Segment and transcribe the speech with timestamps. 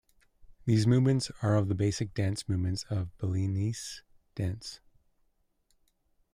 [0.65, 4.01] These movements are the basic dance movements of Balinese
[4.33, 4.79] dance.